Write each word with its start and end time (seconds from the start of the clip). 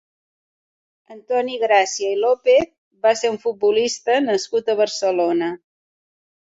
Antoni 1.15 1.57
Gràcia 1.65 2.15
i 2.15 2.17
López 2.25 2.67
va 3.05 3.13
ser 3.23 3.33
un 3.37 3.41
futbolista 3.47 4.19
nascut 4.27 4.77
a 4.77 4.81
Barcelona. 4.85 5.57